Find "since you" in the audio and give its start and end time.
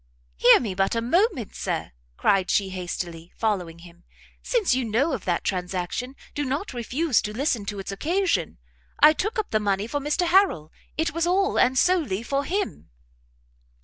4.41-4.83